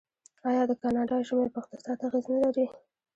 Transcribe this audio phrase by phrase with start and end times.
[0.49, 2.65] آیا د کاناډا ژمی په اقتصاد اغیز نلري؟